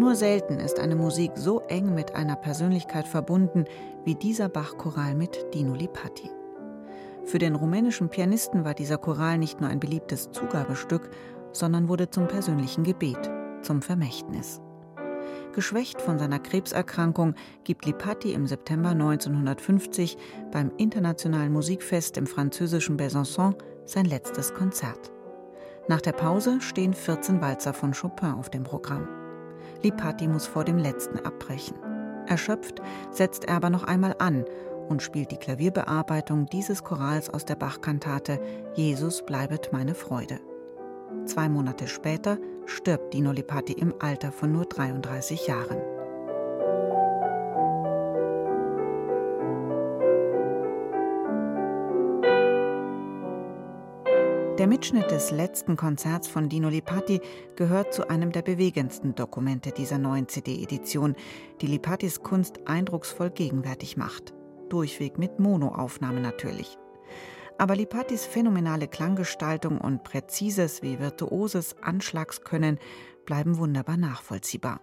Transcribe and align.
Nur 0.00 0.14
selten 0.14 0.60
ist 0.60 0.80
eine 0.80 0.96
Musik 0.96 1.32
so 1.34 1.60
eng 1.68 1.94
mit 1.94 2.14
einer 2.14 2.34
Persönlichkeit 2.34 3.06
verbunden 3.06 3.66
wie 4.02 4.14
dieser 4.14 4.48
Bach-Choral 4.48 5.14
mit 5.14 5.52
Dino 5.52 5.74
Lipatti. 5.74 6.30
Für 7.26 7.38
den 7.38 7.54
rumänischen 7.54 8.08
Pianisten 8.08 8.64
war 8.64 8.72
dieser 8.72 8.96
Choral 8.96 9.36
nicht 9.36 9.60
nur 9.60 9.68
ein 9.68 9.78
beliebtes 9.78 10.30
Zugabestück, 10.30 11.10
sondern 11.52 11.88
wurde 11.88 12.08
zum 12.08 12.28
persönlichen 12.28 12.82
Gebet, 12.82 13.30
zum 13.60 13.82
Vermächtnis. 13.82 14.62
Geschwächt 15.52 16.00
von 16.00 16.18
seiner 16.18 16.38
Krebserkrankung 16.38 17.34
gibt 17.64 17.84
Lipatti 17.84 18.32
im 18.32 18.46
September 18.46 18.92
1950 18.92 20.16
beim 20.50 20.72
Internationalen 20.78 21.52
Musikfest 21.52 22.16
im 22.16 22.26
französischen 22.26 22.96
Besançon 22.96 23.54
sein 23.84 24.06
letztes 24.06 24.54
Konzert. 24.54 25.12
Nach 25.88 26.00
der 26.00 26.12
Pause 26.12 26.62
stehen 26.62 26.94
14 26.94 27.42
Walzer 27.42 27.74
von 27.74 27.92
Chopin 27.92 28.32
auf 28.32 28.48
dem 28.48 28.62
Programm. 28.62 29.19
Lipatti 29.82 30.28
muss 30.28 30.46
vor 30.46 30.64
dem 30.64 30.78
letzten 30.78 31.18
abbrechen. 31.20 31.76
Erschöpft 32.26 32.80
setzt 33.10 33.46
er 33.46 33.56
aber 33.56 33.70
noch 33.70 33.84
einmal 33.84 34.14
an 34.18 34.44
und 34.88 35.02
spielt 35.02 35.30
die 35.30 35.36
Klavierbearbeitung 35.36 36.46
dieses 36.46 36.84
Chorals 36.84 37.30
aus 37.30 37.44
der 37.44 37.54
Bach-Kantate 37.56 38.40
Jesus 38.74 39.24
bleibet 39.24 39.70
meine 39.72 39.94
Freude. 39.94 40.40
Zwei 41.24 41.48
Monate 41.48 41.86
später 41.86 42.38
stirbt 42.66 43.14
Dino 43.14 43.32
Lipatti 43.32 43.72
im 43.72 43.94
Alter 44.00 44.32
von 44.32 44.52
nur 44.52 44.64
33 44.64 45.46
Jahren. 45.46 45.78
Der 54.60 54.66
Mitschnitt 54.66 55.10
des 55.10 55.30
letzten 55.30 55.74
Konzerts 55.74 56.28
von 56.28 56.50
Dino 56.50 56.68
Lipatti 56.68 57.22
gehört 57.56 57.94
zu 57.94 58.10
einem 58.10 58.30
der 58.30 58.42
bewegendsten 58.42 59.14
Dokumente 59.14 59.72
dieser 59.72 59.96
neuen 59.96 60.28
CD-Edition, 60.28 61.16
die 61.62 61.66
Lipattis 61.66 62.22
Kunst 62.22 62.68
eindrucksvoll 62.68 63.30
gegenwärtig 63.30 63.96
macht. 63.96 64.34
Durchweg 64.68 65.16
mit 65.16 65.38
Monoaufnahme 65.38 66.20
natürlich. 66.20 66.76
Aber 67.56 67.74
Lipattis 67.74 68.26
phänomenale 68.26 68.86
Klanggestaltung 68.86 69.80
und 69.80 70.04
präzises 70.04 70.82
wie 70.82 70.98
virtuoses 70.98 71.78
Anschlagskönnen 71.80 72.78
bleiben 73.24 73.56
wunderbar 73.56 73.96
nachvollziehbar. 73.96 74.82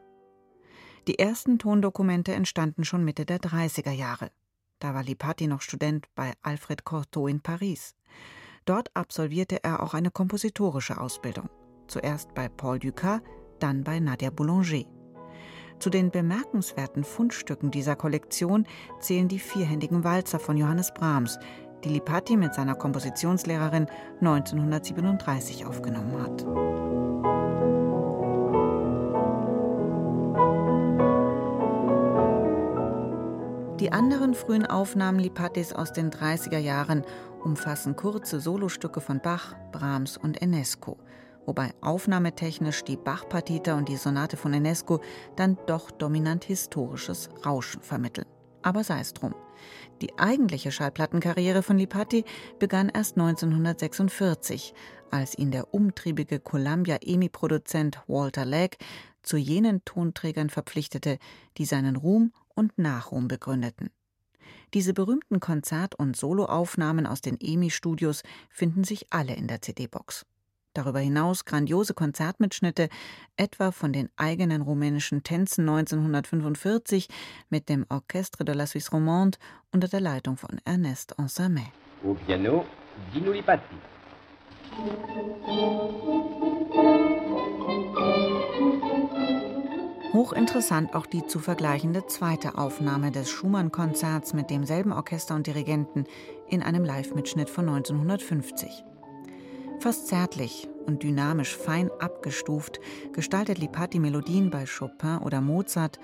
Die 1.07 1.19
ersten 1.19 1.59
Tondokumente 1.59 2.33
entstanden 2.33 2.83
schon 2.83 3.05
Mitte 3.05 3.27
der 3.27 3.37
30er 3.37 3.91
Jahre. 3.91 4.31
Da 4.79 4.95
war 4.95 5.03
Lipatti 5.03 5.45
noch 5.45 5.61
Student 5.61 6.07
bei 6.15 6.33
Alfred 6.41 6.83
Cortot 6.83 7.29
in 7.29 7.41
Paris. 7.41 7.93
Dort 8.67 8.89
absolvierte 8.95 9.63
er 9.63 9.81
auch 9.81 9.93
eine 9.93 10.11
kompositorische 10.11 10.99
Ausbildung. 10.99 11.49
Zuerst 11.87 12.33
bei 12.35 12.49
Paul 12.49 12.79
Dukas, 12.79 13.21
dann 13.59 13.85
bei 13.85 14.01
Nadia 14.01 14.29
Boulanger. 14.29 14.83
Zu 15.79 15.89
den 15.89 16.11
bemerkenswerten 16.11 17.05
Fundstücken 17.05 17.71
dieser 17.71 17.95
Kollektion 17.95 18.67
zählen 18.99 19.29
die 19.29 19.39
vierhändigen 19.39 20.03
Walzer 20.03 20.37
von 20.37 20.57
Johannes 20.57 20.93
Brahms, 20.93 21.39
die 21.85 21.89
Lipatti 21.89 22.35
mit 22.35 22.55
seiner 22.55 22.75
Kompositionslehrerin 22.75 23.87
1937 24.19 25.65
aufgenommen 25.65 26.21
hat. 26.21 27.06
Die 33.79 33.91
anderen 33.91 34.33
frühen 34.33 34.65
Aufnahmen 34.65 35.19
Lipattis 35.19 35.71
aus 35.71 35.93
den 35.93 36.09
30er 36.09 36.57
Jahren 36.57 37.03
umfassen 37.43 37.95
kurze 37.95 38.39
Solostücke 38.39 39.01
von 39.01 39.19
Bach, 39.21 39.53
Brahms 39.71 40.17
und 40.17 40.41
Enesco, 40.41 40.97
wobei 41.45 41.71
aufnahmetechnisch 41.81 42.83
die 42.85 42.97
Bach-Partita 42.97 43.77
und 43.77 43.87
die 43.87 43.97
Sonate 43.97 44.35
von 44.35 44.51
Enesco 44.51 44.99
dann 45.35 45.59
doch 45.67 45.91
dominant 45.91 46.43
historisches 46.43 47.29
Rauschen 47.45 47.83
vermitteln. 47.83 48.25
Aber 48.63 48.83
sei 48.83 48.99
es 48.99 49.13
drum. 49.13 49.35
Die 50.01 50.17
eigentliche 50.17 50.71
Schallplattenkarriere 50.71 51.61
von 51.61 51.77
Lipatti 51.77 52.25
begann 52.57 52.89
erst 52.89 53.15
1946, 53.19 54.73
als 55.11 55.37
ihn 55.37 55.51
der 55.51 55.71
umtriebige 55.75 56.39
Columbia-EMI-Produzent 56.39 58.01
Walter 58.07 58.43
Legg 58.43 58.77
zu 59.21 59.37
jenen 59.37 59.85
Tonträgern 59.85 60.49
verpflichtete, 60.49 61.19
die 61.59 61.65
seinen 61.65 61.95
Ruhm 61.95 62.31
und 62.57 62.77
Nachruhm 62.77 63.27
begründeten. 63.27 63.89
Diese 64.73 64.93
berühmten 64.93 65.39
Konzert- 65.39 65.95
und 65.95 66.17
Soloaufnahmen 66.17 67.05
aus 67.05 67.21
den 67.21 67.39
EMI-Studios 67.39 68.23
finden 68.49 68.83
sich 68.83 69.07
alle 69.11 69.35
in 69.35 69.47
der 69.47 69.61
CD-Box. 69.61 70.25
Darüber 70.73 70.99
hinaus 70.99 71.45
grandiose 71.45 71.93
Konzertmitschnitte, 71.93 72.89
etwa 73.35 73.71
von 73.71 73.93
den 73.93 74.09
eigenen 74.15 74.61
rumänischen 74.61 75.23
Tänzen 75.23 75.67
1945 75.67 77.07
mit 77.49 77.67
dem 77.67 77.85
Orchestre 77.89 78.45
de 78.45 78.53
la 78.53 78.67
Suisse 78.67 78.91
Romande 78.91 79.39
unter 79.71 79.87
der 79.87 80.01
Leitung 80.01 80.37
von 80.37 80.61
Ernest 80.65 81.17
Ansermet. 81.17 81.71
Au 82.03 82.13
piano, 82.13 82.65
Dino 83.11 83.31
Lipatti. 83.31 83.75
Hochinteressant 90.17 90.95
auch 90.95 91.05
die 91.05 91.27
zu 91.27 91.37
vergleichende 91.37 92.07
zweite 92.07 92.57
Aufnahme 92.57 93.11
des 93.11 93.29
Schumann-Konzerts 93.29 94.33
mit 94.33 94.49
demselben 94.49 94.91
Orchester 94.91 95.35
und 95.35 95.45
Dirigenten 95.45 96.05
in 96.49 96.63
einem 96.63 96.83
Live-Mitschnitt 96.83 97.51
von 97.51 97.69
1950. 97.69 98.83
Fast 99.79 100.07
zärtlich 100.07 100.67
und 100.87 101.03
dynamisch 101.03 101.55
fein 101.55 101.91
abgestuft 101.99 102.79
gestaltet 103.13 103.59
Lipatti 103.59 103.99
Melodien 103.99 104.49
bei 104.49 104.65
Chopin 104.65 105.19
oder 105.19 105.39
Mozart, 105.39 105.99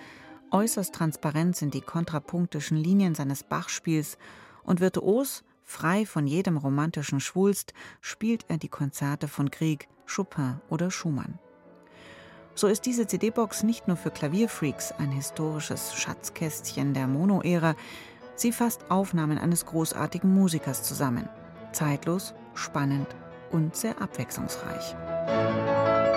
äußerst 0.51 0.93
transparent 0.93 1.55
sind 1.55 1.73
die 1.73 1.81
kontrapunktischen 1.81 2.77
Linien 2.77 3.15
seines 3.15 3.41
Bachspiels 3.41 4.19
und 4.63 4.79
virtuos, 4.79 5.43
frei 5.63 6.05
von 6.05 6.27
jedem 6.27 6.57
romantischen 6.57 7.19
Schwulst, 7.19 7.73
spielt 7.99 8.45
er 8.47 8.59
die 8.59 8.69
Konzerte 8.69 9.27
von 9.27 9.49
Grieg, 9.49 9.87
Chopin 10.05 10.61
oder 10.69 10.91
Schumann. 10.91 11.39
So 12.55 12.67
ist 12.67 12.85
diese 12.85 13.07
CD-Box 13.07 13.63
nicht 13.63 13.87
nur 13.87 13.97
für 13.97 14.11
Klavierfreaks 14.11 14.93
ein 14.99 15.11
historisches 15.11 15.95
Schatzkästchen 15.95 16.93
der 16.93 17.07
Mono-Ära, 17.07 17.75
sie 18.35 18.51
fasst 18.51 18.85
Aufnahmen 18.89 19.37
eines 19.37 19.65
großartigen 19.65 20.33
Musikers 20.33 20.83
zusammen. 20.83 21.27
Zeitlos, 21.71 22.33
spannend 22.53 23.07
und 23.51 23.75
sehr 23.75 23.99
abwechslungsreich. 24.01 24.95
Musik 25.27 26.13